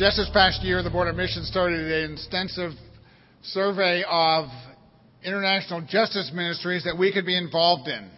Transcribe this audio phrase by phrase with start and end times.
[0.00, 2.72] Just this past year, the Board of Missions started an extensive
[3.42, 4.46] survey of
[5.22, 8.10] international justice ministries that we could be involved in.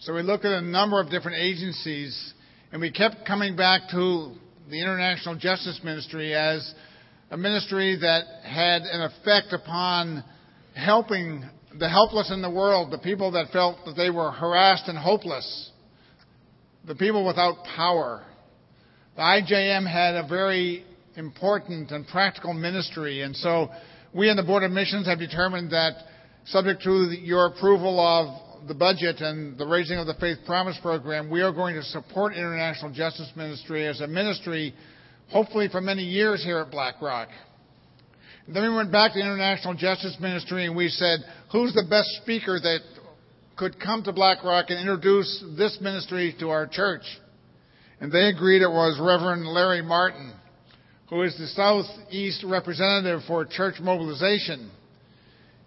[0.00, 2.34] So we looked at a number of different agencies,
[2.72, 4.32] and we kept coming back to
[4.68, 6.74] the International Justice Ministry as
[7.30, 10.24] a ministry that had an effect upon
[10.74, 14.98] helping the helpless in the world, the people that felt that they were harassed and
[14.98, 15.70] hopeless,
[16.88, 18.24] the people without power.
[19.14, 20.86] The IJM had a very
[21.20, 23.70] important and practical ministry, and so
[24.12, 25.92] we in the Board of Missions have determined that,
[26.46, 31.30] subject to your approval of the budget and the raising of the Faith Promise Program,
[31.30, 34.74] we are going to support International Justice Ministry as a ministry,
[35.28, 37.28] hopefully for many years here at Black Rock.
[38.48, 41.20] Then we went back to International Justice Ministry and we said,
[41.52, 42.80] who's the best speaker that
[43.56, 47.02] could come to Black Rock and introduce this ministry to our church?
[48.00, 50.32] And they agreed it was Reverend Larry Martin,
[51.10, 54.70] who is the Southeast representative for church mobilization.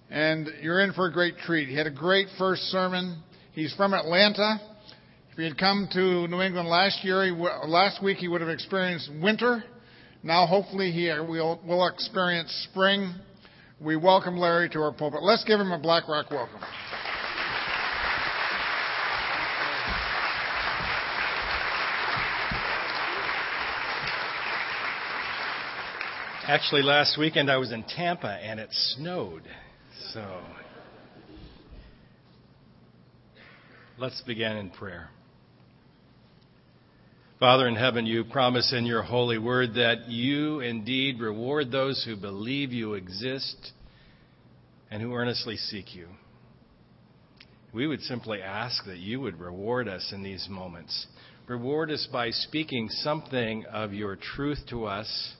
[0.09, 1.67] And you're in for a great treat.
[1.67, 3.22] He had a great first sermon.
[3.52, 4.59] He's from Atlanta.
[5.31, 7.30] If he had come to New England last year,
[7.67, 9.63] last week, he would have experienced winter.
[10.23, 13.13] Now, hopefully, he uh, will, will experience spring.
[13.81, 15.23] We welcome Larry to our pulpit.
[15.23, 16.61] Let's give him a Black Rock welcome.
[26.45, 29.44] Actually, last weekend I was in Tampa and it snowed.
[30.11, 30.41] So
[33.97, 35.08] let's begin in prayer.
[37.39, 42.17] Father in heaven, you promise in your holy word that you indeed reward those who
[42.17, 43.72] believe you exist
[44.91, 46.09] and who earnestly seek you.
[47.73, 51.07] We would simply ask that you would reward us in these moments.
[51.47, 55.35] Reward us by speaking something of your truth to us,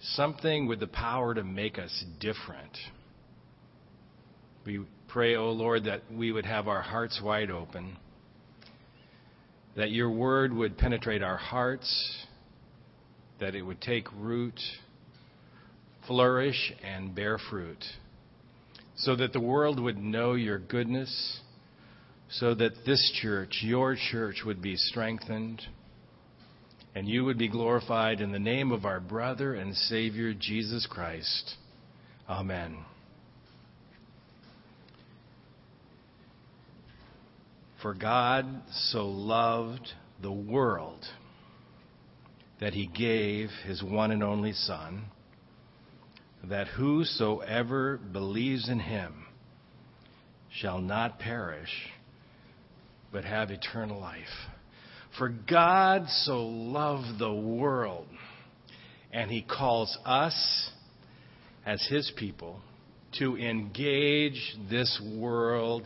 [0.00, 2.76] something with the power to make us different.
[4.64, 7.96] We pray, O oh Lord, that we would have our hearts wide open
[9.76, 12.24] that your word would penetrate our hearts,
[13.40, 14.58] that it would take root,
[16.06, 17.84] flourish, and bear fruit,
[18.96, 21.40] so that the world would know your goodness,
[22.30, 25.60] so that this church, your church, would be strengthened,
[26.96, 31.56] and you would be glorified in the name of our brother and Savior, Jesus Christ.
[32.26, 32.78] Amen.
[37.82, 39.86] For God so loved
[40.22, 41.04] the world
[42.62, 45.04] that he gave his one and only Son,
[46.44, 49.26] that whosoever believes in him
[50.50, 51.90] shall not perish,
[53.12, 54.24] but have eternal life.
[55.18, 58.06] For God so loved the world,
[59.12, 60.70] and he calls us
[61.64, 62.60] as his people
[63.18, 65.84] to engage this world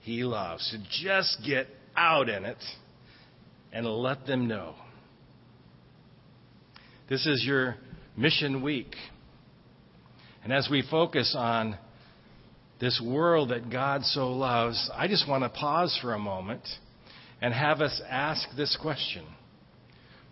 [0.00, 0.68] he loves.
[0.72, 2.58] So just get out in it
[3.72, 4.74] and let them know.
[7.08, 7.76] This is your
[8.16, 8.94] mission week.
[10.42, 11.78] And as we focus on
[12.80, 16.66] this world that God so loves, I just want to pause for a moment
[17.42, 19.26] and have us ask this question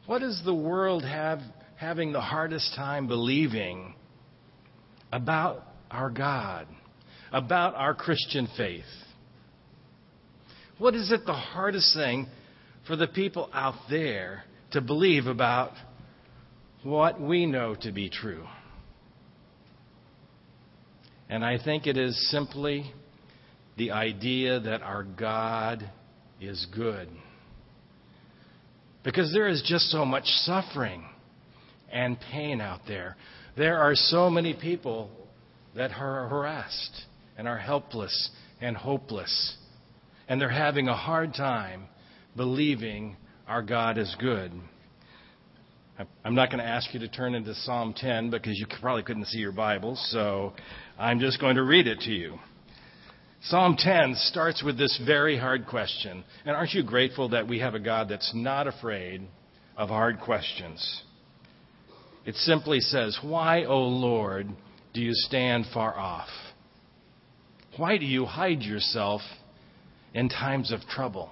[0.06, 1.40] What is the world have,
[1.76, 3.94] having the hardest time believing
[5.12, 6.68] about our God,
[7.32, 8.84] about our Christian faith?
[10.78, 12.28] What is it the hardest thing
[12.86, 15.72] for the people out there to believe about
[16.84, 18.46] what we know to be true?
[21.28, 22.92] And I think it is simply
[23.76, 25.88] the idea that our God
[26.40, 27.08] is good.
[29.02, 31.04] Because there is just so much suffering
[31.90, 33.16] and pain out there.
[33.56, 35.10] There are so many people
[35.74, 37.02] that are harassed
[37.38, 38.30] and are helpless
[38.60, 39.56] and hopeless
[40.30, 41.88] and they're having a hard time
[42.36, 43.16] believing
[43.48, 44.52] our God is good.
[46.24, 49.26] I'm not going to ask you to turn into Psalm 10 because you probably couldn't
[49.26, 50.54] see your Bibles, so
[50.96, 52.38] I'm just going to read it to you.
[53.44, 56.24] Psalm 10 starts with this very hard question.
[56.44, 59.26] And aren't you grateful that we have a God that's not afraid
[59.76, 61.02] of hard questions?
[62.26, 64.48] It simply says, Why, O Lord,
[64.92, 66.28] do you stand far off?
[67.78, 69.22] Why do you hide yourself
[70.12, 71.30] in times of trouble?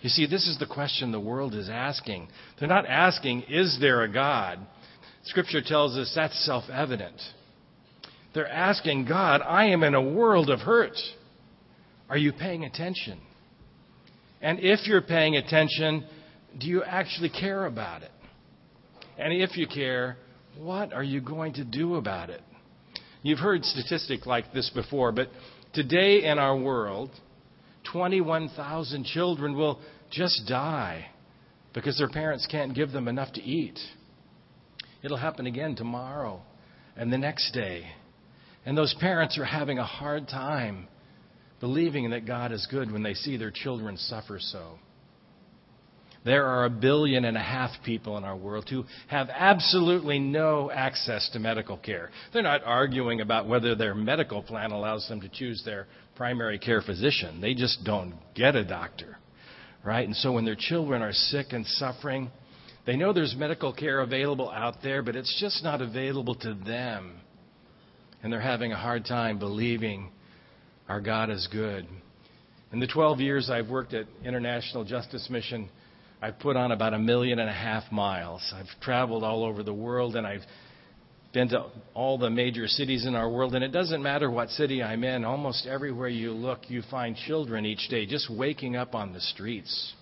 [0.00, 2.28] You see, this is the question the world is asking.
[2.58, 4.60] They're not asking, is there a God?
[5.24, 7.20] Scripture tells us that's self evident.
[8.36, 10.92] They're asking God, I am in a world of hurt.
[12.10, 13.18] Are you paying attention?
[14.42, 16.04] And if you're paying attention,
[16.60, 18.10] do you actually care about it?
[19.16, 20.18] And if you care,
[20.58, 22.42] what are you going to do about it?
[23.22, 25.28] You've heard statistics like this before, but
[25.72, 27.12] today in our world,
[27.90, 29.80] 21,000 children will
[30.10, 31.06] just die
[31.72, 33.78] because their parents can't give them enough to eat.
[35.02, 36.42] It'll happen again tomorrow
[36.96, 37.86] and the next day.
[38.66, 40.88] And those parents are having a hard time
[41.60, 44.78] believing that God is good when they see their children suffer so.
[46.24, 50.72] There are a billion and a half people in our world who have absolutely no
[50.72, 52.10] access to medical care.
[52.32, 55.86] They're not arguing about whether their medical plan allows them to choose their
[56.16, 57.40] primary care physician.
[57.40, 59.18] They just don't get a doctor,
[59.84, 60.04] right?
[60.04, 62.32] And so when their children are sick and suffering,
[62.86, 67.20] they know there's medical care available out there, but it's just not available to them.
[68.26, 70.10] And they're having a hard time believing
[70.88, 71.86] our God is good.
[72.72, 75.68] In the 12 years I've worked at International Justice Mission,
[76.20, 78.42] I've put on about a million and a half miles.
[78.52, 80.40] I've traveled all over the world and I've
[81.32, 83.54] been to all the major cities in our world.
[83.54, 87.64] And it doesn't matter what city I'm in, almost everywhere you look, you find children
[87.64, 89.94] each day just waking up on the streets.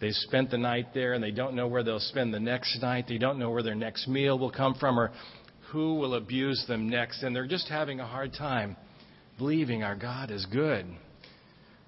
[0.00, 3.04] They've spent the night there and they don't know where they'll spend the next night.
[3.06, 5.12] They don't know where their next meal will come from or
[5.72, 7.22] who will abuse them next.
[7.22, 8.76] And they're just having a hard time
[9.38, 10.86] believing our God is good.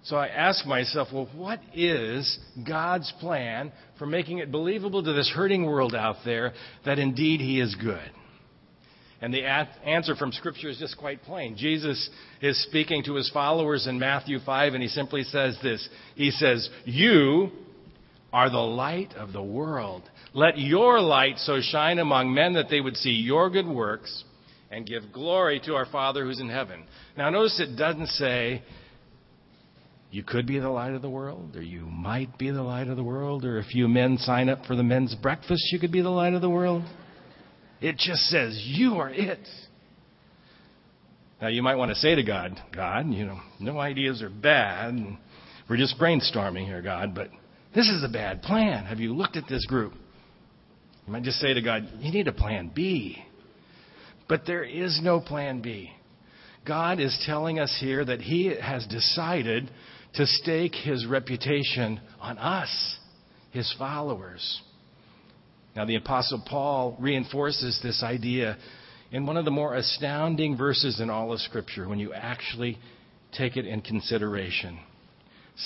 [0.04, 5.30] So I ask myself, well, what is God's plan for making it believable to this
[5.34, 8.10] hurting world out there that indeed He is good?
[9.20, 11.56] And the answer from Scripture is just quite plain.
[11.56, 16.32] Jesus is speaking to his followers in Matthew 5, and he simply says this He
[16.32, 17.50] says, You
[18.32, 20.02] are the light of the world.
[20.34, 24.24] Let your light so shine among men that they would see your good works
[24.70, 26.84] and give glory to our Father who's in heaven.
[27.16, 28.62] Now, notice it doesn't say,
[30.10, 32.96] you could be the light of the world, or you might be the light of
[32.96, 36.02] the world, or if you men sign up for the men's breakfast, you could be
[36.02, 36.84] the light of the world.
[37.80, 39.46] It just says, You are it.
[41.40, 44.94] Now, you might want to say to God, God, you know, no ideas are bad.
[45.68, 47.30] We're just brainstorming here, God, but
[47.74, 48.84] this is a bad plan.
[48.84, 49.94] Have you looked at this group?
[51.12, 53.22] Might just say to God, You need a plan B.
[54.30, 55.92] But there is no plan B.
[56.66, 59.70] God is telling us here that He has decided
[60.14, 62.96] to stake his reputation on us,
[63.50, 64.62] his followers.
[65.76, 68.56] Now, the Apostle Paul reinforces this idea
[69.10, 72.78] in one of the more astounding verses in all of Scripture when you actually
[73.36, 74.78] take it in consideration.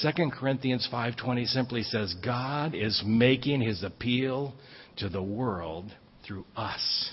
[0.03, 4.55] 2 Corinthians 5:20 simply says God is making his appeal
[4.99, 5.91] to the world
[6.27, 7.11] through us.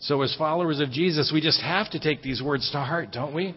[0.00, 3.34] So as followers of Jesus, we just have to take these words to heart, don't
[3.34, 3.54] we?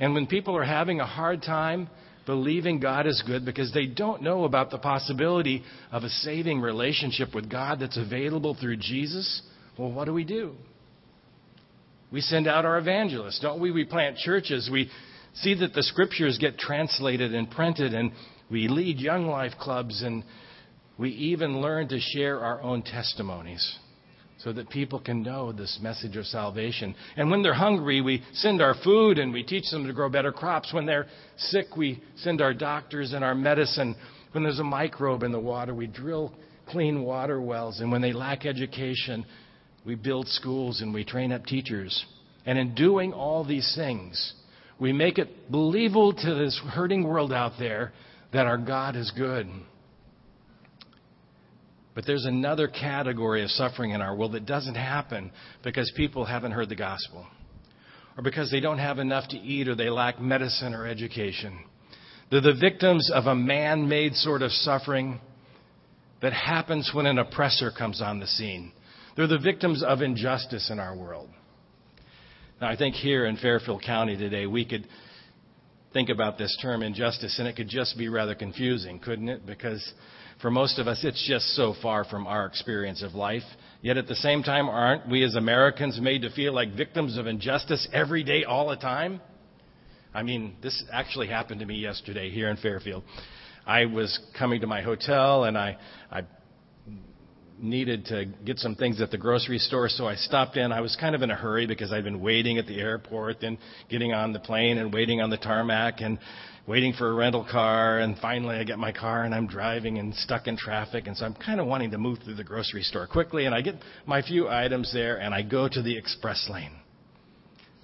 [0.00, 1.88] And when people are having a hard time
[2.26, 7.34] believing God is good because they don't know about the possibility of a saving relationship
[7.34, 9.42] with God that's available through Jesus,
[9.78, 10.54] well, what do we do?
[12.10, 13.70] We send out our evangelists, don't we?
[13.70, 14.68] We plant churches.
[14.70, 14.90] We
[15.34, 18.12] see that the scriptures get translated and printed, and
[18.50, 20.24] we lead young life clubs, and
[20.98, 23.78] we even learn to share our own testimonies
[24.38, 26.94] so that people can know this message of salvation.
[27.16, 30.32] And when they're hungry, we send our food and we teach them to grow better
[30.32, 30.72] crops.
[30.72, 33.96] When they're sick, we send our doctors and our medicine.
[34.32, 36.32] When there's a microbe in the water, we drill
[36.68, 37.80] clean water wells.
[37.80, 39.24] And when they lack education,
[39.84, 42.04] we build schools and we train up teachers.
[42.46, 44.34] And in doing all these things,
[44.78, 47.92] we make it believable to this hurting world out there
[48.32, 49.48] that our God is good.
[51.98, 55.32] But there's another category of suffering in our world that doesn't happen
[55.64, 57.26] because people haven't heard the gospel,
[58.16, 61.58] or because they don't have enough to eat, or they lack medicine or education.
[62.30, 65.18] They're the victims of a man made sort of suffering
[66.22, 68.70] that happens when an oppressor comes on the scene.
[69.16, 71.28] They're the victims of injustice in our world.
[72.60, 74.86] Now, I think here in Fairfield County today, we could
[75.92, 79.46] think about this term injustice, and it could just be rather confusing, couldn't it?
[79.46, 79.92] Because
[80.40, 83.42] for most of us, it's just so far from our experience of life.
[83.80, 87.26] Yet at the same time, aren't we as Americans made to feel like victims of
[87.26, 89.20] injustice every day, all the time?
[90.14, 93.04] I mean, this actually happened to me yesterday here in Fairfield.
[93.66, 95.76] I was coming to my hotel and I,
[96.10, 96.22] I
[97.60, 100.72] needed to get some things at the grocery store, so I stopped in.
[100.72, 103.58] I was kind of in a hurry because I'd been waiting at the airport and
[103.88, 106.18] getting on the plane and waiting on the tarmac and
[106.66, 110.14] waiting for a rental car, and finally I get my car and I'm driving and
[110.14, 113.06] stuck in traffic, and so I'm kind of wanting to move through the grocery store
[113.06, 116.72] quickly, and I get my few items there and I go to the express lane.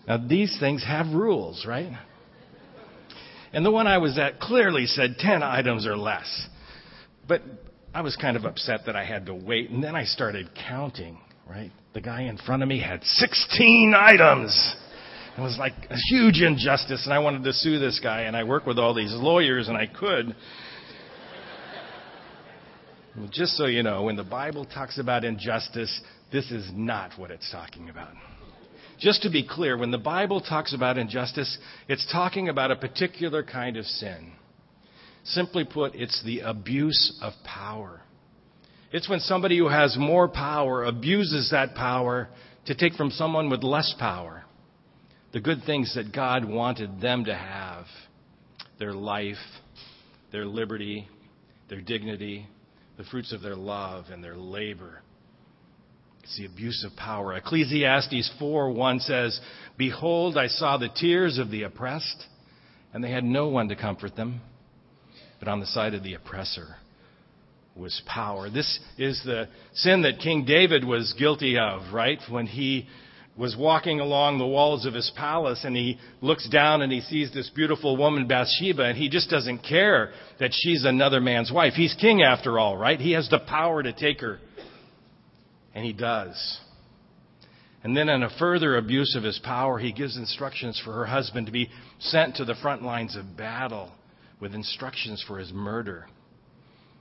[0.07, 1.93] Now these things have rules, right?
[3.55, 6.49] And the one I was at clearly said 10 items or less.
[7.27, 7.41] But
[7.95, 11.17] I was kind of upset that I had to wait, and then I started counting,
[11.49, 11.71] right?
[11.93, 14.77] The guy in front of me had 16 items.
[15.39, 18.43] It was like a huge injustice, and I wanted to sue this guy, and I
[18.43, 20.35] work with all these lawyers, and I could.
[23.17, 26.01] Well, just so you know, when the Bible talks about injustice,
[26.33, 28.11] this is not what it's talking about.
[28.99, 31.59] Just to be clear, when the Bible talks about injustice,
[31.89, 34.33] it's talking about a particular kind of sin.
[35.25, 38.03] Simply put, it's the abuse of power.
[38.93, 42.29] It's when somebody who has more power abuses that power
[42.67, 44.45] to take from someone with less power
[45.35, 47.87] the good things that God wanted them to have
[48.79, 49.37] their life,
[50.31, 51.09] their liberty,
[51.69, 52.47] their dignity,
[52.97, 55.03] the fruits of their love and their labor.
[56.23, 57.35] It's the abuse of power.
[57.35, 59.41] Ecclesiastes 4 1 says,
[59.77, 62.27] Behold, I saw the tears of the oppressed,
[62.93, 64.41] and they had no one to comfort them.
[65.45, 66.77] But on the side of the oppressor
[67.77, 68.49] was power.
[68.49, 72.19] This is the sin that King David was guilty of, right?
[72.31, 72.87] When he
[73.37, 77.31] was walking along the walls of his palace and he looks down and he sees
[77.35, 81.75] this beautiful woman Bathsheba and he just doesn't care that she's another man's wife.
[81.75, 82.99] He's king after all, right?
[82.99, 84.39] He has the power to take her.
[85.75, 86.59] And he does.
[87.83, 91.49] And then in a further abuse of his power, he gives instructions for her husband
[91.49, 93.93] to be sent to the front lines of battle
[94.41, 96.07] with instructions for his murder.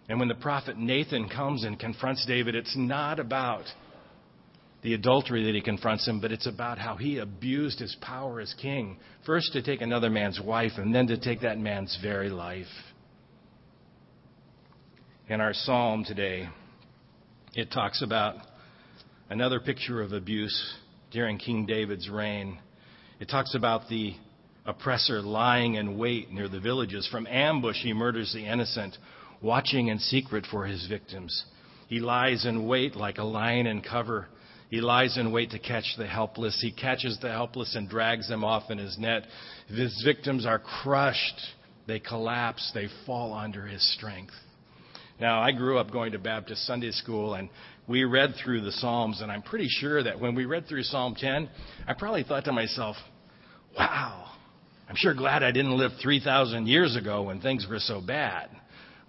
[0.10, 3.66] And when the prophet Nathan comes and confronts David, it's not about
[4.82, 8.54] the adultery that he confronts him, but it's about how he abused his power as
[8.62, 8.98] king.
[9.26, 12.68] First to take another man's wife, and then to take that man's very life.
[15.30, 16.50] In our psalm today,
[17.56, 18.36] it talks about
[19.30, 20.76] another picture of abuse
[21.12, 22.60] during King David's reign.
[23.22, 24.16] It talks about the
[24.66, 27.08] oppressor lying in wait near the villages.
[27.12, 28.98] From ambush, he murders the innocent,
[29.42, 31.46] watching in secret for his victims.
[31.88, 34.28] He lies in wait like a lion in cover
[34.74, 36.60] he lies in wait to catch the helpless.
[36.60, 39.28] He catches the helpless and drags them off in his net.
[39.68, 41.40] His victims are crushed.
[41.86, 42.72] They collapse.
[42.74, 44.34] They fall under his strength.
[45.22, 47.50] Now, I grew up going to Baptist Sunday school, and
[47.88, 51.14] we read through the Psalms, and I'm pretty sure that when we read through Psalm
[51.16, 51.52] 10,
[51.88, 52.96] I probably thought to myself,
[53.78, 54.32] wow,
[54.90, 58.50] I'm sure glad I didn't live 3,000 years ago when things were so bad,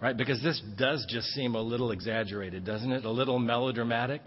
[0.01, 0.15] right?
[0.15, 3.05] Because this does just seem a little exaggerated, doesn't it?
[3.05, 4.21] A little melodramatic.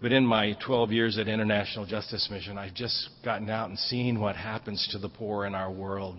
[0.00, 4.20] But in my 12 years at International Justice Mission, I've just gotten out and seen
[4.20, 6.16] what happens to the poor in our world.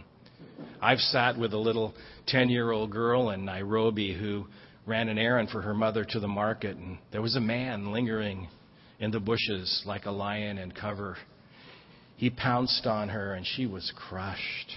[0.82, 1.94] I've sat with a little
[2.28, 4.46] 10 year old girl in Nairobi who
[4.86, 8.48] ran an errand for her mother to the market, and there was a man lingering
[9.00, 11.18] in the bushes like a lion in cover.
[12.18, 14.74] He pounced on her, and she was crushed.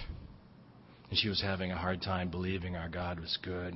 [1.09, 3.75] And she was having a hard time believing our God was good.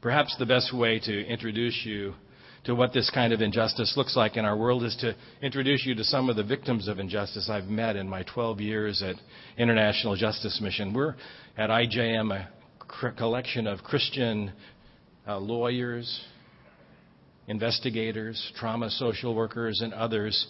[0.00, 2.14] Perhaps the best way to introduce you
[2.64, 5.94] to what this kind of injustice looks like in our world is to introduce you
[5.94, 9.14] to some of the victims of injustice I've met in my 12 years at
[9.56, 10.92] International Justice Mission.
[10.92, 11.14] We're
[11.56, 14.52] at IJM, a collection of Christian
[15.28, 16.24] uh, lawyers,
[17.46, 20.46] investigators, trauma social workers, and others.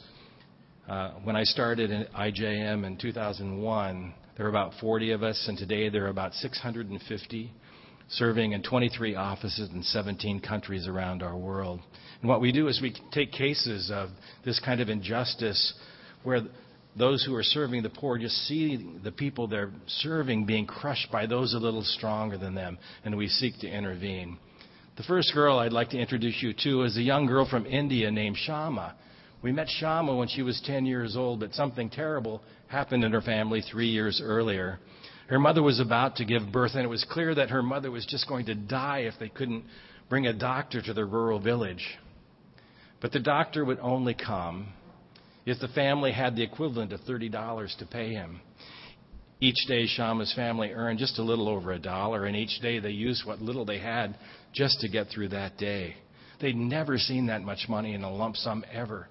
[0.88, 5.59] Uh, when I started in IJM in 2001, there were about 40 of us, and
[5.59, 7.52] today there are about 650
[8.09, 11.81] serving in 23 offices in 17 countries around our world.
[12.21, 14.11] And what we do is we take cases of
[14.45, 15.75] this kind of injustice
[16.23, 16.43] where
[16.97, 21.26] those who are serving the poor just see the people they're serving being crushed by
[21.26, 24.38] those a little stronger than them, and we seek to intervene.
[24.99, 28.09] The first girl I'd like to introduce you to is a young girl from India
[28.12, 28.95] named Shama.
[29.43, 33.21] We met Shama when she was 10 years old, but something terrible happened in her
[33.21, 34.78] family three years earlier.
[35.28, 38.07] Her mother was about to give birth, and it was clear that her mother was
[38.07, 39.64] just going to die if they couldn't
[40.09, 41.99] bring a doctor to the rural village.
[43.00, 44.69] But the doctor would only come
[45.45, 48.40] if the family had the equivalent of $30 to pay him.
[49.40, 52.90] Each day, Shama's family earned just a little over a dollar, and each day they
[52.90, 54.16] used what little they had
[54.55, 55.97] just to get through that day.
[56.40, 59.09] They'd never seen that much money in a lump sum ever.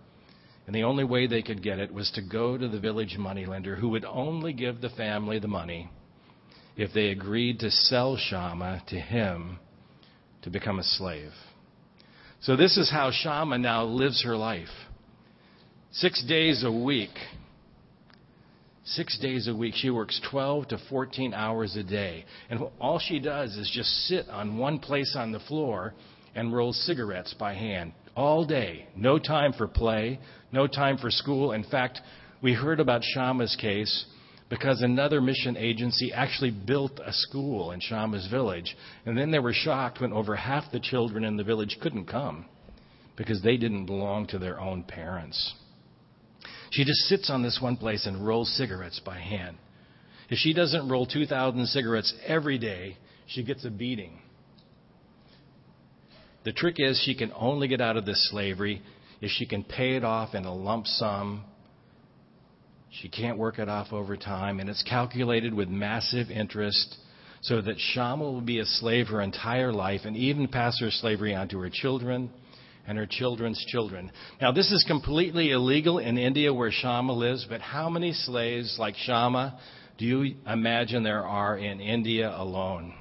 [0.66, 3.76] And the only way they could get it was to go to the village moneylender
[3.76, 5.90] who would only give the family the money
[6.76, 9.60] if they agreed to sell Shama to him
[10.42, 11.32] to become a slave.
[12.42, 14.70] So this is how Shama now lives her life.
[15.92, 17.12] Six days a week.
[18.84, 19.76] Six days a week.
[19.76, 22.26] She works 12 to 14 hours a day.
[22.50, 25.94] And all she does is just sit on one place on the floor
[26.36, 28.88] and roll cigarettes by hand all day.
[28.96, 30.20] No time for play,
[30.56, 31.52] no time for school.
[31.52, 32.00] In fact,
[32.42, 34.06] we heard about Shama's case
[34.50, 38.76] because another mission agency actually built a school in Shama's village.
[39.06, 42.46] And then they were shocked when over half the children in the village couldn't come
[43.18, 45.54] because they didn't belong to their own parents.
[46.72, 49.58] She just sits on this one place and rolls cigarettes by hand.
[50.30, 52.98] If she doesn't roll 2,000 cigarettes every day,
[53.28, 54.20] she gets a beating.
[56.44, 58.82] The trick is she can only get out of this slavery
[59.22, 61.44] if she can pay it off in a lump sum.
[63.02, 66.98] She can't work it off over time, and it's calculated with massive interest
[67.42, 71.36] so that Shama will be a slave her entire life and even pass her slavery
[71.36, 72.32] on to her children
[72.88, 74.12] and her children's children.
[74.42, 78.96] Now, this is completely illegal in India where Shama lives, but how many slaves like
[78.96, 79.60] Shama
[79.98, 82.94] do you imagine there are in India alone?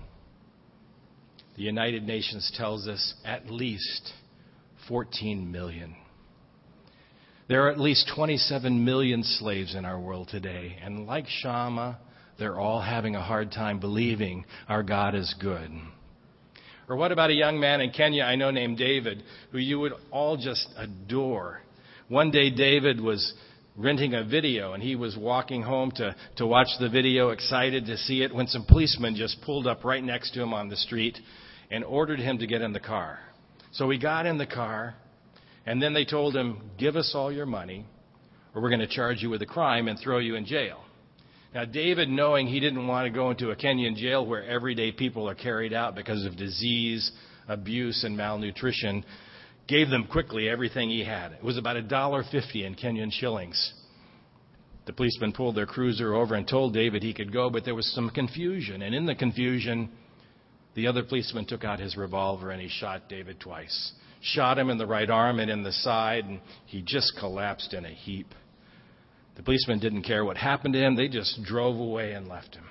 [1.56, 4.12] The United Nations tells us at least
[4.88, 5.94] 14 million.
[7.46, 11.98] There are at least 27 million slaves in our world today, and like Shama,
[12.38, 15.70] they're all having a hard time believing our God is good.
[16.88, 19.22] Or what about a young man in Kenya I know named David,
[19.52, 21.60] who you would all just adore?
[22.08, 23.34] One day, David was
[23.76, 27.98] renting a video and he was walking home to, to watch the video, excited to
[27.98, 31.18] see it, when some policemen just pulled up right next to him on the street
[31.70, 33.18] and ordered him to get in the car.
[33.72, 34.94] So he got in the car,
[35.66, 37.86] and then they told him, Give us all your money,
[38.54, 40.80] or we're going to charge you with a crime and throw you in jail.
[41.54, 45.28] Now, David, knowing he didn't want to go into a Kenyan jail where everyday people
[45.28, 47.12] are carried out because of disease,
[47.48, 49.04] abuse, and malnutrition,
[49.68, 51.32] gave them quickly everything he had.
[51.32, 53.72] It was about a dollar fifty in Kenyan shillings.
[54.86, 57.90] The policemen pulled their cruiser over and told David he could go, but there was
[57.94, 58.82] some confusion.
[58.82, 59.90] And in the confusion,
[60.74, 63.92] the other policeman took out his revolver and he shot David twice.
[64.24, 67.84] Shot him in the right arm and in the side, and he just collapsed in
[67.84, 68.34] a heap.
[69.36, 72.64] The policemen didn't care what happened to him, they just drove away and left him.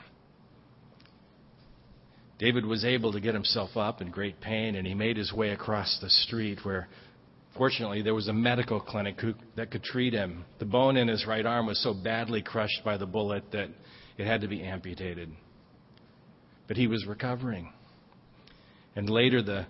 [2.40, 5.52] David was able to get himself up in great pain, and he made his way
[5.52, 6.88] across the street where,
[7.56, 10.46] fortunately, there was a medical clinic who, that could treat him.
[10.58, 13.70] The bone in his right arm was so badly crushed by the bullet that
[14.18, 15.30] it had to be amputated.
[16.68, 17.72] But he was recovering.
[18.96, 19.68] And later, the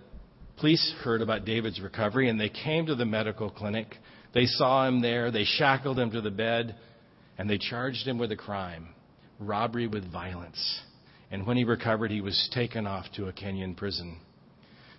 [0.59, 3.97] police heard about David's recovery, and they came to the medical clinic
[4.33, 6.75] they saw him there, they shackled him to the bed,
[7.37, 8.89] and they charged him with a crime
[9.39, 10.81] robbery with violence.
[11.31, 14.17] And when he recovered, he was taken off to a Kenyan prison.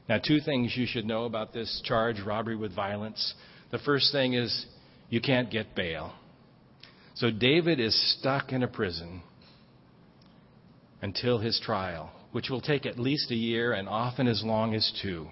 [0.08, 3.34] Now, two things you should know about this charge robbery with violence.
[3.70, 4.66] The first thing is
[5.08, 6.12] you can't get bail.
[7.14, 9.22] So David is stuck in a prison
[11.00, 14.92] until his trial, which will take at least a year and often as long as
[15.00, 15.28] two.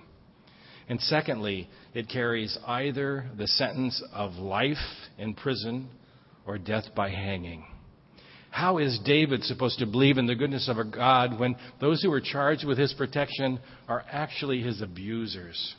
[0.92, 4.76] And secondly, it carries either the sentence of life
[5.16, 5.88] in prison
[6.44, 7.64] or death by hanging.
[8.50, 12.12] How is David supposed to believe in the goodness of a God when those who
[12.12, 15.74] are charged with his protection are actually his abusers?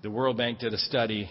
[0.00, 1.28] The World Bank did a study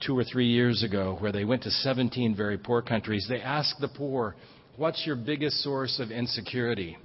[0.00, 3.26] two or three years ago where they went to 17 very poor countries.
[3.28, 4.34] They asked the poor,
[4.78, 6.96] What's your biggest source of insecurity?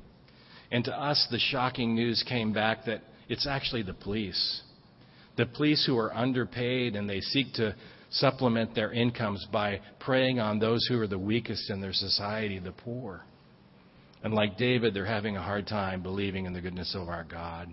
[0.71, 3.01] And to us, the shocking news came back that
[3.31, 4.61] it's actually the police.
[5.37, 7.73] The police who are underpaid and they seek to
[8.09, 12.73] supplement their incomes by preying on those who are the weakest in their society, the
[12.73, 13.21] poor.
[14.21, 17.69] And like David, they're having a hard time believing in the goodness of our God.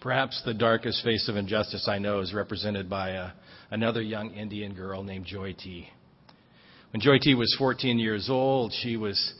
[0.00, 3.32] Perhaps the darkest face of injustice I know is represented by a,
[3.70, 5.86] another young Indian girl named Joy T.
[6.92, 9.34] When Joy T was 14 years old, she was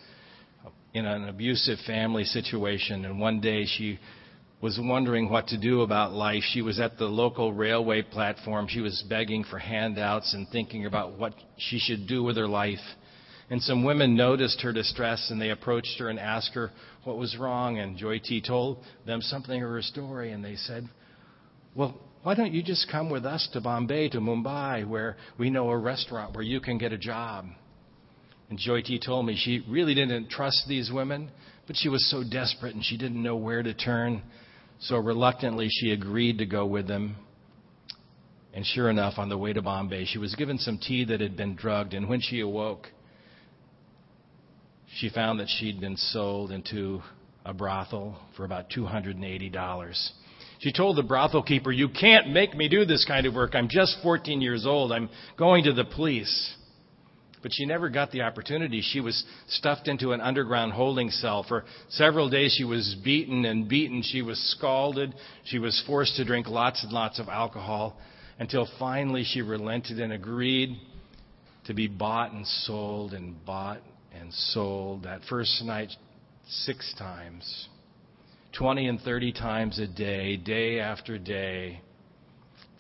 [0.92, 3.98] in an abusive family situation, and one day she
[4.62, 6.44] was wondering what to do about life.
[6.52, 8.68] She was at the local railway platform.
[8.68, 12.78] She was begging for handouts and thinking about what she should do with her life.
[13.50, 16.70] And some women noticed her distress and they approached her and asked her
[17.02, 17.78] what was wrong.
[17.78, 20.30] And Joy T told them something of her story.
[20.30, 20.88] And they said,
[21.74, 25.70] Well, why don't you just come with us to Bombay, to Mumbai, where we know
[25.70, 27.46] a restaurant where you can get a job?
[28.48, 31.32] And Joy T told me she really didn't trust these women,
[31.66, 34.22] but she was so desperate and she didn't know where to turn.
[34.82, 37.16] So reluctantly, she agreed to go with them.
[38.52, 41.36] And sure enough, on the way to Bombay, she was given some tea that had
[41.36, 41.94] been drugged.
[41.94, 42.88] And when she awoke,
[44.96, 47.00] she found that she'd been sold into
[47.44, 50.10] a brothel for about $280.
[50.58, 53.54] She told the brothel keeper, You can't make me do this kind of work.
[53.54, 54.92] I'm just 14 years old.
[54.92, 56.54] I'm going to the police.
[57.42, 58.80] But she never got the opportunity.
[58.80, 61.42] She was stuffed into an underground holding cell.
[61.42, 64.02] For several days, she was beaten and beaten.
[64.02, 65.12] She was scalded.
[65.44, 67.96] She was forced to drink lots and lots of alcohol
[68.38, 70.76] until finally she relented and agreed
[71.66, 73.80] to be bought and sold and bought
[74.12, 75.04] and sold.
[75.04, 75.90] That first night,
[76.48, 77.68] six times,
[78.58, 81.80] 20 and 30 times a day, day after day,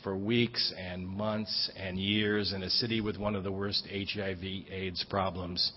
[0.02, 4.42] for weeks and months and years in a city with one of the worst HIV
[4.70, 5.72] AIDS problems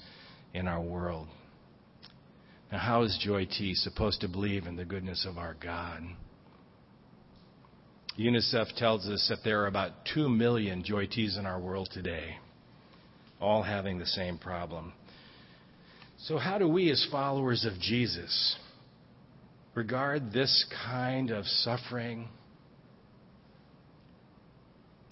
[0.54, 1.28] in our world.
[2.72, 6.02] Now, how is Joy T supposed to believe in the goodness of our God?
[8.18, 12.38] UNICEF tells us that there are about 2 million Joy Ts in our world today,
[13.42, 14.94] all having the same problem.
[16.20, 18.56] So, how do we, as followers of Jesus,
[19.76, 22.30] regard this kind of suffering,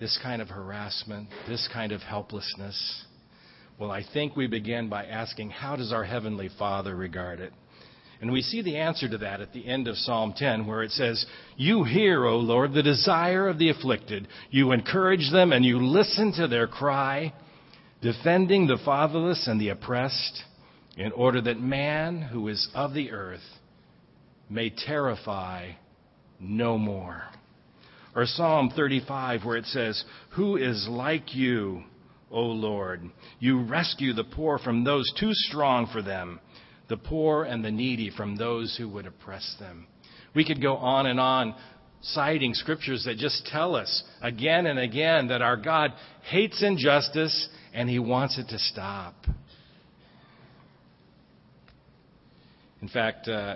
[0.03, 3.05] this kind of harassment, this kind of helplessness?
[3.79, 7.53] Well, I think we begin by asking, how does our Heavenly Father regard it?
[8.19, 10.91] And we see the answer to that at the end of Psalm 10, where it
[10.91, 14.27] says, You hear, O Lord, the desire of the afflicted.
[14.49, 17.33] You encourage them and you listen to their cry,
[18.01, 20.43] defending the fatherless and the oppressed,
[20.97, 23.39] in order that man who is of the earth
[24.49, 25.71] may terrify
[26.41, 27.23] no more.
[28.15, 31.83] Or Psalm 35, where it says, Who is like you,
[32.31, 33.01] O Lord?
[33.39, 36.39] You rescue the poor from those too strong for them
[36.89, 39.87] the poor and the needy from those who would oppress them.
[40.35, 41.55] We could go on and on
[42.01, 45.91] citing scriptures that just tell us again and again that our God
[46.29, 49.15] hates injustice and he wants it to stop.
[52.81, 53.55] In fact, uh,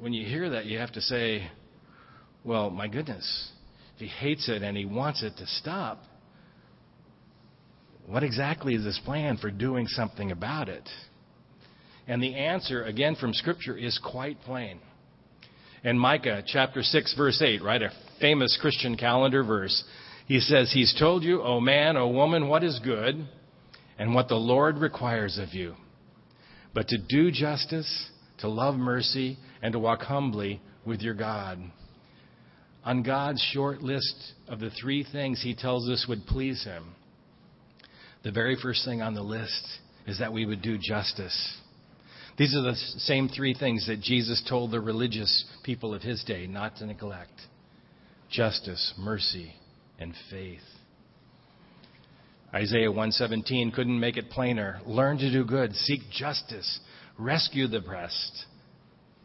[0.00, 1.48] when you hear that, you have to say,
[2.44, 3.52] well, my goodness,
[3.96, 6.02] if he hates it and he wants it to stop,
[8.04, 10.86] what exactly is his plan for doing something about it?
[12.06, 14.80] And the answer, again from Scripture, is quite plain.
[15.82, 19.82] In Micah chapter 6, verse 8, right, a famous Christian calendar verse,
[20.26, 23.26] he says, He's told you, O man, O woman, what is good
[23.98, 25.74] and what the Lord requires of you,
[26.74, 31.58] but to do justice, to love mercy, and to walk humbly with your God.
[32.86, 34.14] On God's short list
[34.46, 36.94] of the three things he tells us would please him,
[38.22, 39.66] the very first thing on the list
[40.06, 41.56] is that we would do justice.
[42.38, 46.46] These are the same three things that Jesus told the religious people of his day
[46.46, 47.32] not to neglect
[48.30, 49.52] justice, mercy,
[49.98, 50.60] and faith.
[52.54, 54.80] Isaiah 117 couldn't make it plainer.
[54.86, 56.80] Learn to do good, seek justice,
[57.18, 58.46] rescue the oppressed,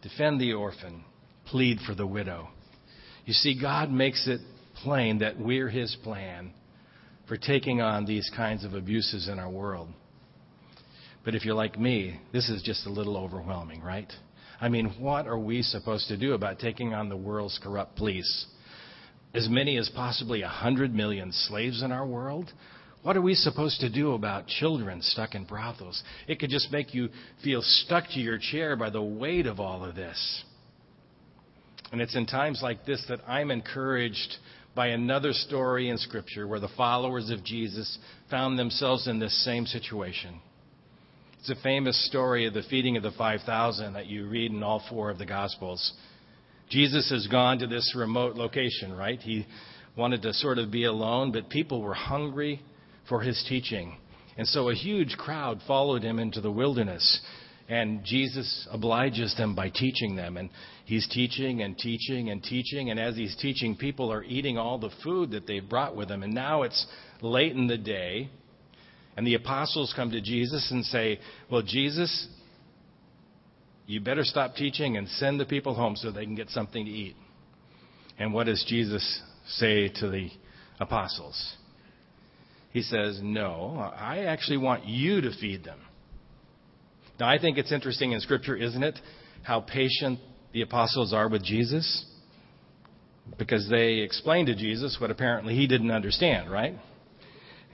[0.02, 1.04] defend the orphan,
[1.46, 2.50] plead for the widow.
[3.26, 4.42] You see, God makes it
[4.84, 6.54] plain that we're his plan
[7.28, 9.90] for taking on these kinds of abuses in our world.
[11.24, 14.12] But if you're like me, this is just a little overwhelming, right?
[14.60, 18.48] I mean, what are we supposed to do about taking on the world's corrupt police?
[19.34, 22.52] As many as possibly a hundred million slaves in our world?
[23.04, 26.04] What are we supposed to do about children stuck in brothels?
[26.28, 27.10] It could just make you
[27.44, 30.44] feel stuck to your chair by the weight of all of this.
[31.92, 34.38] And it's in times like this that I'm encouraged
[34.76, 37.98] by another story in Scripture where the followers of Jesus
[38.30, 40.40] found themselves in this same situation.
[41.40, 44.84] It's a famous story of the feeding of the 5,000 that you read in all
[44.90, 45.94] four of the Gospels.
[46.70, 49.20] Jesus has gone to this remote location, right?
[49.20, 49.46] He
[49.98, 52.62] wanted to sort of be alone, but people were hungry
[53.10, 53.98] for his teaching.
[54.38, 57.20] And so a huge crowd followed him into the wilderness.
[57.72, 60.36] And Jesus obliges them by teaching them.
[60.36, 60.50] And
[60.84, 62.90] he's teaching and teaching and teaching.
[62.90, 66.22] And as he's teaching, people are eating all the food that they've brought with them.
[66.22, 66.86] And now it's
[67.22, 68.30] late in the day.
[69.16, 72.28] And the apostles come to Jesus and say, Well, Jesus,
[73.88, 76.92] you better stop teaching and send the people home so they can get something to
[76.92, 77.16] eat.
[78.20, 80.30] And what does Jesus say to the
[80.78, 81.56] apostles?
[82.72, 85.80] He says, No, I actually want you to feed them.
[87.22, 88.98] Now, I think it's interesting in Scripture, isn't it?
[89.44, 90.18] How patient
[90.54, 92.04] the apostles are with Jesus.
[93.38, 96.74] Because they explain to Jesus what apparently he didn't understand, right?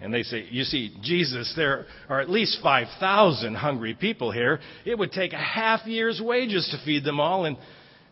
[0.02, 4.60] And they say, You see, Jesus, there are at least 5,000 hungry people here.
[4.84, 7.46] It would take a half year's wages to feed them all.
[7.46, 7.56] And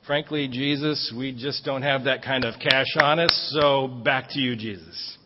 [0.07, 3.57] frankly, Jesus, we just don't have that kind of cash on us.
[3.59, 5.17] So back to you, Jesus.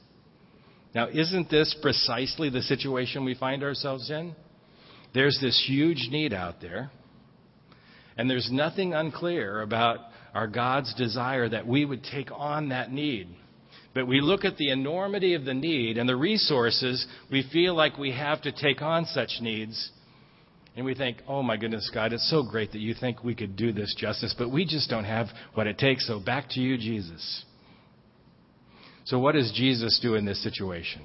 [0.95, 4.33] Now, isn't this precisely the situation we find ourselves in?
[5.13, 6.91] There's this huge need out there.
[8.17, 9.99] And there's nothing unclear about
[10.33, 13.29] our God's desire that we would take on that need.
[13.93, 17.97] But we look at the enormity of the need and the resources we feel like
[17.97, 19.91] we have to take on such needs.
[20.75, 23.55] And we think, oh my goodness, God, it's so great that you think we could
[23.55, 26.07] do this justice, but we just don't have what it takes.
[26.07, 27.43] So back to you, Jesus.
[29.05, 31.01] So, what does Jesus do in this situation?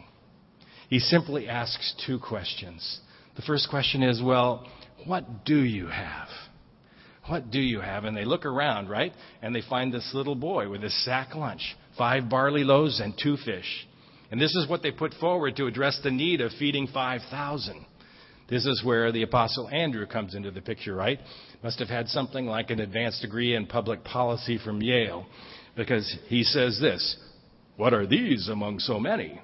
[0.90, 3.01] He simply asks two questions.
[3.37, 4.66] The first question is, well,
[5.07, 6.29] what do you have?
[7.27, 8.05] What do you have?
[8.05, 9.12] And they look around, right?
[9.42, 13.37] And they find this little boy with his sack lunch five barley loaves and two
[13.44, 13.87] fish.
[14.31, 17.87] And this is what they put forward to address the need of feeding 5,000.
[18.49, 21.18] This is where the Apostle Andrew comes into the picture, right?
[21.62, 25.25] Must have had something like an advanced degree in public policy from Yale,
[25.77, 27.16] because he says this
[27.77, 29.40] What are these among so many?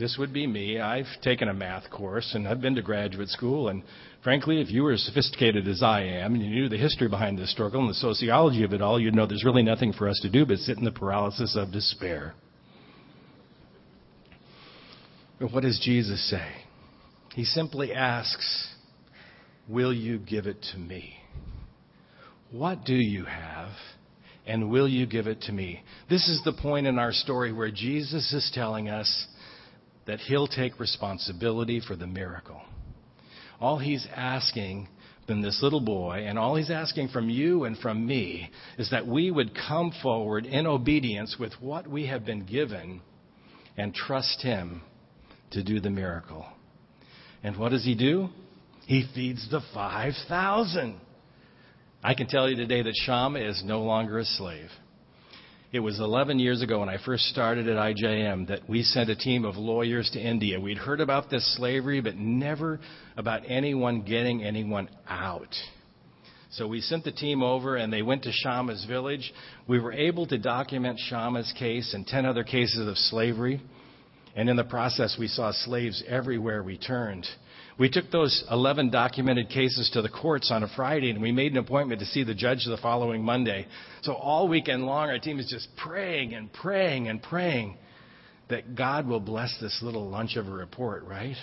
[0.00, 0.80] This would be me.
[0.80, 3.68] I've taken a math course and I've been to graduate school.
[3.68, 3.82] And
[4.24, 7.38] frankly, if you were as sophisticated as I am and you knew the history behind
[7.38, 10.18] this struggle and the sociology of it all, you'd know there's really nothing for us
[10.22, 12.32] to do but sit in the paralysis of despair.
[15.38, 16.48] But what does Jesus say?
[17.34, 18.68] He simply asks,
[19.68, 21.12] Will you give it to me?
[22.50, 23.68] What do you have?
[24.46, 25.82] And will you give it to me?
[26.08, 29.26] This is the point in our story where Jesus is telling us
[30.10, 32.60] that he'll take responsibility for the miracle.
[33.60, 34.88] All he's asking
[35.28, 39.06] from this little boy, and all he's asking from you and from me, is that
[39.06, 43.02] we would come forward in obedience with what we have been given
[43.76, 44.82] and trust him
[45.52, 46.44] to do the miracle.
[47.44, 48.30] And what does he do?
[48.86, 51.00] He feeds the 5,000.
[52.02, 54.70] I can tell you today that Shama is no longer a slave.
[55.72, 59.14] It was 11 years ago when I first started at IJM that we sent a
[59.14, 60.58] team of lawyers to India.
[60.58, 62.80] We'd heard about this slavery, but never
[63.16, 65.54] about anyone getting anyone out.
[66.50, 69.32] So we sent the team over and they went to Shama's village.
[69.68, 73.62] We were able to document Shama's case and 10 other cases of slavery.
[74.34, 77.28] And in the process, we saw slaves everywhere we turned.
[77.80, 81.52] We took those 11 documented cases to the courts on a Friday, and we made
[81.52, 83.66] an appointment to see the judge the following Monday.
[84.02, 87.78] So all weekend long, our team is just praying and praying and praying
[88.50, 91.36] that God will bless this little lunch of a report, right?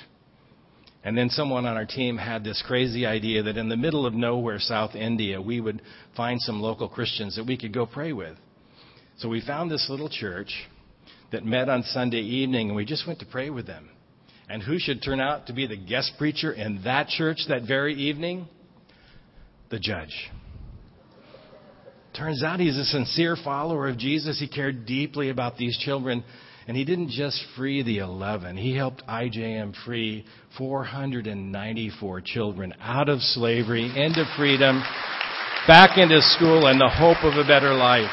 [1.04, 4.14] And then someone on our team had this crazy idea that in the middle of
[4.14, 5.82] nowhere, South India, we would
[6.16, 8.38] find some local Christians that we could go pray with.
[9.18, 10.54] So we found this little church
[11.32, 13.90] that met on Sunday evening, and we just went to pray with them.
[14.50, 17.94] And who should turn out to be the guest preacher in that church that very
[17.94, 18.48] evening?
[19.70, 20.30] The judge.
[22.16, 24.40] Turns out he's a sincere follower of Jesus.
[24.40, 26.24] He cared deeply about these children.
[26.68, 30.26] And he didn't just free the 11, he helped IJM free
[30.58, 34.84] 494 children out of slavery, into freedom,
[35.66, 38.12] back into school, and the hope of a better life.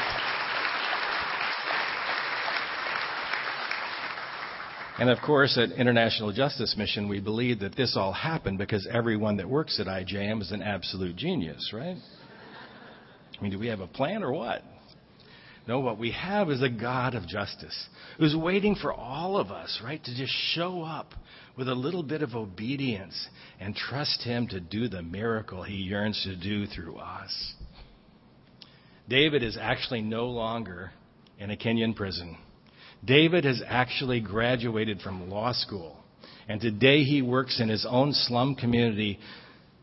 [4.97, 9.37] And of course, at International Justice Mission, we believe that this all happened because everyone
[9.37, 11.97] that works at IJM is an absolute genius, right?
[13.37, 14.61] I mean, do we have a plan or what?
[15.67, 19.81] No, what we have is a God of justice who's waiting for all of us,
[19.83, 21.13] right, to just show up
[21.57, 23.27] with a little bit of obedience
[23.59, 27.53] and trust Him to do the miracle He yearns to do through us.
[29.09, 30.91] David is actually no longer
[31.37, 32.37] in a Kenyan prison.
[33.05, 35.97] David has actually graduated from law school.
[36.47, 39.19] And today he works in his own slum community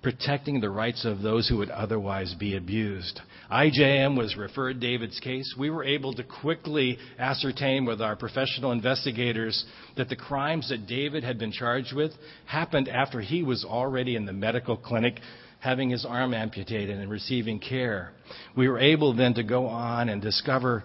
[0.02, 3.20] protecting the rights of those who would otherwise be abused.
[3.50, 5.54] IJM was referred David's case.
[5.56, 9.64] We were able to quickly ascertain with our professional investigators
[9.96, 12.12] that the crimes that David had been charged with
[12.46, 15.20] happened after he was already in the medical clinic
[15.60, 18.12] having his arm amputated and receiving care.
[18.56, 20.82] We were able then to go on and discover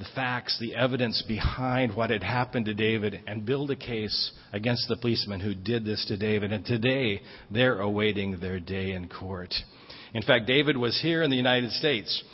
[0.00, 4.88] the facts, the evidence behind what had happened to David and build a case against
[4.88, 6.52] the policeman who did this to David.
[6.52, 9.54] And today, they're awaiting their day in court.
[10.14, 12.24] In fact, David was here in the United States.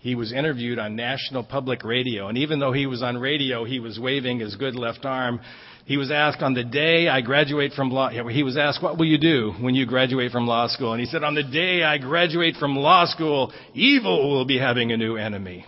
[0.00, 2.28] He was interviewed on national public radio.
[2.28, 5.40] And even though he was on radio, he was waving his good left arm.
[5.86, 9.06] He was asked on the day I graduate from law, he was asked, what will
[9.06, 10.92] you do when you graduate from law school?
[10.92, 14.92] And he said, on the day I graduate from law school, evil will be having
[14.92, 15.64] a new enemy.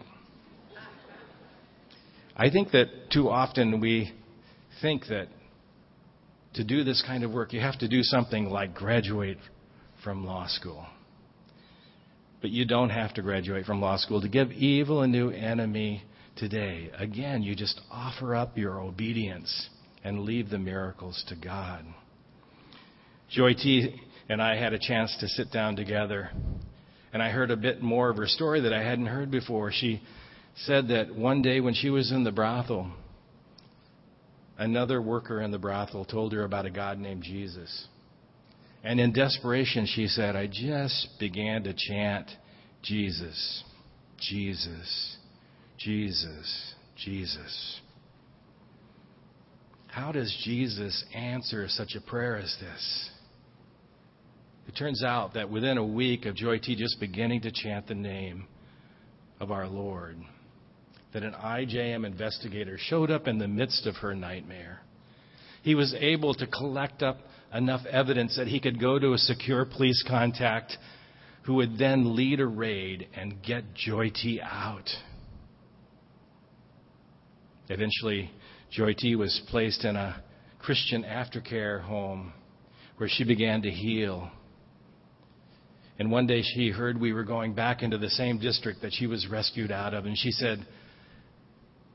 [2.40, 4.12] I think that too often we
[4.80, 5.26] think that
[6.54, 9.38] to do this kind of work, you have to do something like graduate
[10.04, 10.86] from law school.
[12.40, 16.04] But you don't have to graduate from law school to give evil a new enemy
[16.36, 16.90] today.
[16.96, 19.68] Again, you just offer up your obedience
[20.04, 21.84] and leave the miracles to God.
[23.28, 26.30] Joy T and I had a chance to sit down together,
[27.12, 29.72] and I heard a bit more of her story that I hadn't heard before.
[29.72, 30.00] She
[30.56, 32.90] said that one day when she was in the brothel,
[34.56, 37.86] another worker in the brothel told her about a God named Jesus.
[38.82, 42.30] And in desperation, she said, I just began to chant,
[42.82, 43.64] Jesus,
[44.18, 45.16] Jesus,
[45.78, 47.80] Jesus, Jesus.
[49.88, 53.10] How does Jesus answer such a prayer as this?
[54.68, 57.94] It turns out that within a week of Joy T just beginning to chant the
[57.94, 58.46] name
[59.40, 60.18] of our Lord,
[61.12, 64.80] that an IJM investigator showed up in the midst of her nightmare.
[65.62, 67.18] He was able to collect up
[67.52, 70.76] enough evidence that he could go to a secure police contact
[71.44, 74.88] who would then lead a raid and get Joy T out.
[77.70, 78.30] Eventually,
[78.70, 80.22] Joy T was placed in a
[80.58, 82.32] Christian aftercare home
[82.98, 84.30] where she began to heal.
[85.98, 89.06] And one day she heard we were going back into the same district that she
[89.06, 90.66] was rescued out of, and she said,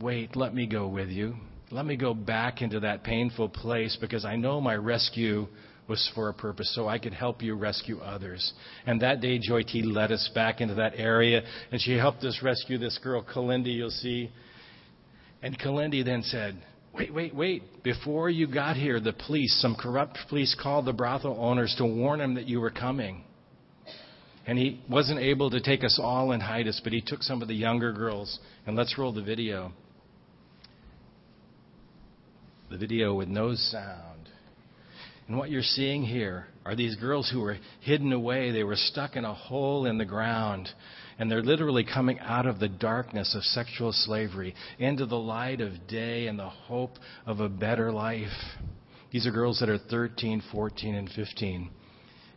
[0.03, 1.33] Wait, let me go with you.
[1.71, 5.47] Let me go back into that painful place because I know my rescue
[5.87, 8.51] was for a purpose, so I could help you rescue others.
[8.85, 12.37] And that day, Joy T led us back into that area, and she helped us
[12.43, 14.29] rescue this girl, Kalindi, you'll see.
[15.41, 16.61] And Kalindi then said,
[16.93, 17.81] Wait, wait, wait.
[17.81, 22.19] Before you got here, the police, some corrupt police, called the brothel owners to warn
[22.19, 23.23] them that you were coming.
[24.45, 27.41] And he wasn't able to take us all and hide us, but he took some
[27.41, 28.39] of the younger girls.
[28.67, 29.71] And let's roll the video.
[32.73, 34.29] The video with no sound.
[35.27, 38.49] And what you're seeing here are these girls who were hidden away.
[38.49, 40.69] They were stuck in a hole in the ground.
[41.19, 45.85] And they're literally coming out of the darkness of sexual slavery into the light of
[45.87, 46.93] day and the hope
[47.27, 48.33] of a better life.
[49.11, 51.69] These are girls that are 13, 14, and 15.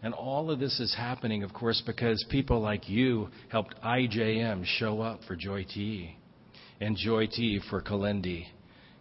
[0.02, 5.00] And all of this is happening, of course, because people like you helped IJM show
[5.00, 6.14] up for Joy T.
[6.78, 8.44] And Joy T for Kalindi.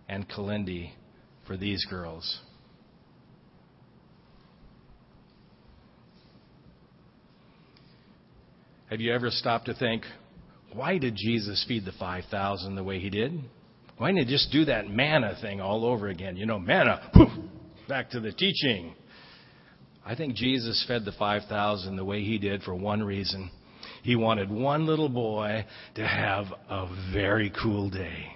[0.08, 0.92] And Kalindi
[1.46, 2.40] for these girls.
[8.90, 10.04] Have you ever stopped to think,
[10.74, 13.40] why did Jesus feed the 5,000 the way he did?
[13.98, 16.38] Why didn't he just do that manna thing all over again?
[16.38, 17.30] You know, manna, poof,
[17.88, 18.94] back to the teaching.
[20.06, 23.50] I think Jesus fed the 5,000 the way he did for one reason.
[24.04, 28.35] He wanted one little boy to have a very cool day.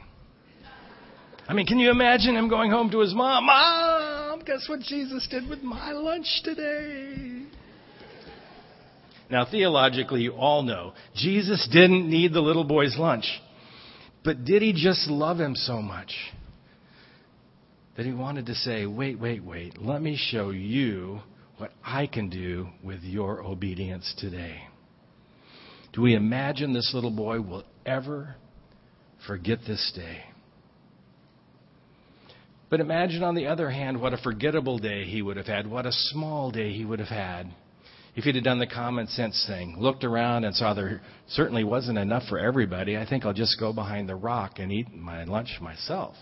[1.50, 3.48] I mean, can you imagine him going home to his mom?
[3.48, 7.48] Mom, guess what Jesus did with my lunch today?
[9.32, 13.26] Now, theologically, you all know Jesus didn't need the little boy's lunch.
[14.24, 16.14] But did he just love him so much
[17.98, 21.22] that he wanted to say, wait, wait, wait, let me show you
[21.58, 24.62] what I can do with your obedience today?
[25.94, 28.36] Do we imagine this little boy will ever
[29.26, 30.29] forget this day?
[32.70, 35.86] But imagine, on the other hand, what a forgettable day he would have had, what
[35.86, 37.52] a small day he would have had
[38.16, 41.98] if he'd have done the common sense thing, looked around and saw there certainly wasn't
[41.98, 45.58] enough for everybody, I think I'll just go behind the rock and eat my lunch
[45.62, 46.16] myself.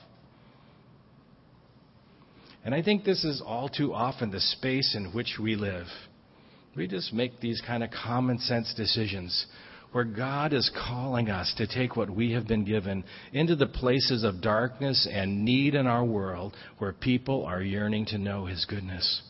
[2.64, 5.88] And I think this is all too often the space in which we live.
[6.76, 9.48] We just make these kind of common sense decisions
[9.92, 14.24] where God is calling us to take what we have been given into the places
[14.24, 19.22] of darkness and need in our world where people are yearning to know His goodness.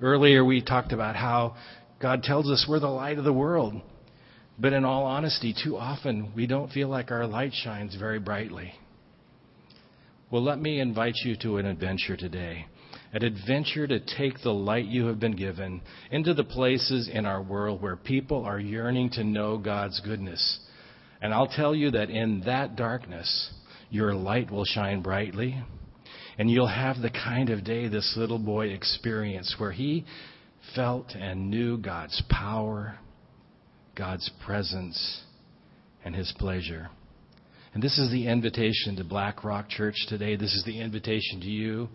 [0.00, 1.56] Earlier, we talked about how
[2.00, 3.80] God tells us we're the light of the world.
[4.58, 8.72] But in all honesty, too often we don't feel like our light shines very brightly.
[10.30, 12.66] Well, let me invite you to an adventure today.
[13.14, 17.40] An adventure to take the light you have been given into the places in our
[17.40, 20.58] world where people are yearning to know God's goodness.
[21.22, 23.52] And I'll tell you that in that darkness,
[23.88, 25.62] your light will shine brightly.
[26.38, 30.04] And you'll have the kind of day this little boy experienced where he
[30.74, 32.98] felt and knew God's power,
[33.94, 35.22] God's presence,
[36.04, 36.88] and His pleasure.
[37.74, 40.36] And this is the invitation to Black Rock Church today.
[40.36, 41.88] This is the invitation to you.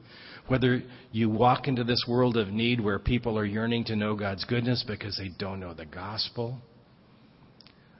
[0.47, 4.43] Whether you walk into this world of need where people are yearning to know God's
[4.43, 6.59] goodness because they don't know the gospel,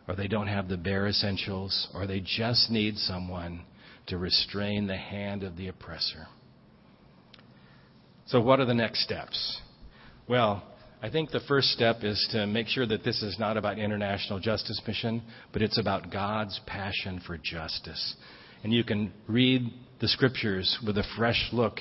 [0.10, 3.64] or they don't have the bare essentials, or they just need someone
[4.08, 6.28] to restrain the hand of the oppressor.
[8.26, 9.62] So, what are the next steps?
[10.28, 10.64] Well,
[11.02, 14.38] I think the first step is to make sure that this is not about International
[14.38, 15.24] Justice Mission,
[15.54, 18.16] but it's about God's passion for justice.
[18.64, 19.72] And you can read
[20.02, 21.78] the scriptures with a fresh look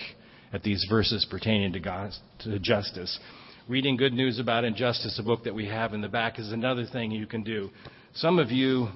[0.53, 2.13] at these verses pertaining to, God,
[2.45, 3.19] to justice.
[3.67, 6.87] Reading Good News About Injustice, a book that we have in the back, is another
[6.87, 7.71] thing you can do.
[8.15, 8.89] Some of you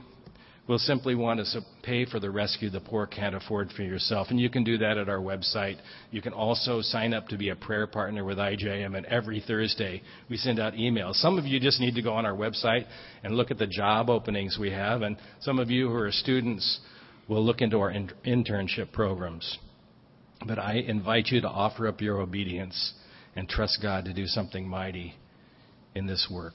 [0.69, 4.29] will simply want to pay for the rescue the poor can't afford for yourself.
[4.31, 5.77] And you can do that at our website.
[6.13, 8.97] You can also sign up to be a prayer partner with IJM.
[8.97, 11.17] And every Thursday, we send out emails.
[11.17, 12.87] Some of you just need to go on our website
[13.25, 15.03] and look at the job openings we have.
[15.03, 16.81] And some of you who are students
[17.29, 19.59] will look into our in- internship programs.
[20.47, 22.95] But I invite you to offer up your obedience
[23.35, 25.15] and trust God to do something mighty
[25.95, 26.55] in this work.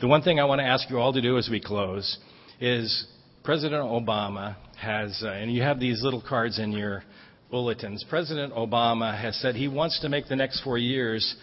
[0.00, 2.18] The one thing I want to ask you all to do as we close
[2.60, 3.06] is
[3.44, 7.02] President Obama has, uh, and you have these little cards in your
[7.50, 8.04] bulletins.
[8.08, 11.34] President Obama has said he wants to make the next four years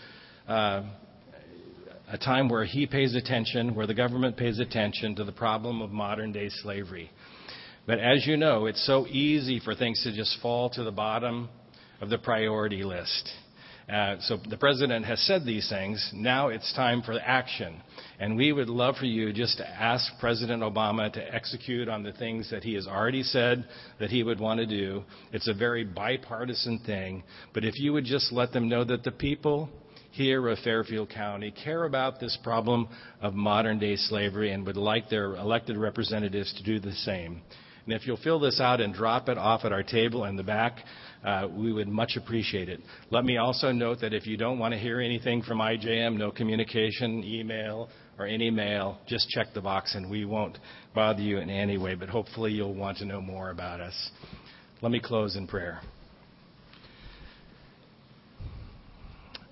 [0.47, 0.84] uh,
[2.08, 5.91] a time where he pays attention, where the government pays attention to the problem of
[5.91, 7.12] modern day slavery.
[7.86, 11.50] But as you know, it's so easy for things to just fall to the bottom
[12.00, 13.30] of the priority list.
[13.90, 16.12] Uh, so the president has said these things.
[16.14, 17.82] Now it's time for action.
[18.20, 22.12] And we would love for you just to ask President Obama to execute on the
[22.14, 23.66] things that he has already said
[24.00, 25.04] that he would want to do.
[25.32, 27.24] It's a very bipartisan thing.
[27.54, 29.70] But if you would just let them know that the people
[30.12, 32.90] here of Fairfield County care about this problem
[33.22, 37.42] of modern day slavery and would like their elected representatives to do the same.
[37.86, 40.44] And if you'll fill this out and drop it off at our table in the
[40.44, 40.78] back,
[41.24, 42.80] uh, we would much appreciate it.
[43.09, 46.32] Let me also note that if you don't want to hear anything from IJM, no
[46.32, 50.57] communication, email, or any mail, just check the box and we won't
[50.93, 54.11] bother you in any way, but hopefully you'll want to know more about us.
[54.82, 55.82] Let me close in prayer.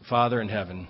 [0.09, 0.87] Father in heaven,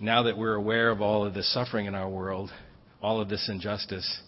[0.00, 2.50] now that we're aware of all of this suffering in our world,
[3.02, 4.20] all of this injustice,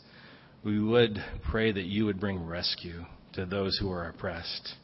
[0.63, 1.19] we would
[1.51, 4.75] pray that you would bring rescue to those who are oppressed,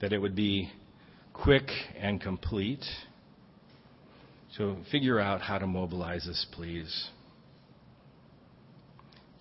[0.00, 0.70] that it would be
[1.32, 1.68] quick
[1.98, 2.84] and complete.
[4.56, 7.08] So figure out how to mobilize us, please.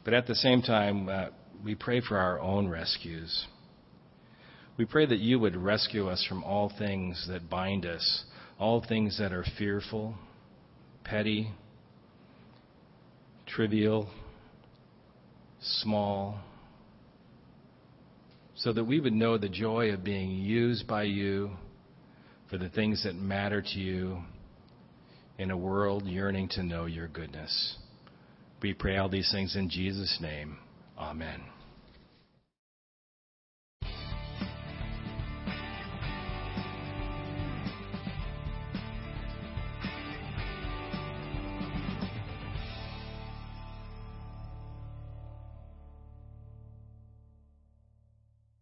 [0.06, 1.26] But at the same time, uh,
[1.64, 3.48] we pray for our own rescues.
[4.78, 8.24] We pray that you would rescue us from all things that bind us,
[8.58, 10.16] all things that are fearful,
[11.04, 11.52] petty,
[13.46, 14.10] trivial,
[15.62, 16.40] small,
[18.56, 21.52] so that we would know the joy of being used by you
[22.50, 24.22] for the things that matter to you
[25.38, 27.78] in a world yearning to know your goodness.
[28.62, 30.58] We pray all these things in Jesus' name.
[30.98, 31.42] Amen.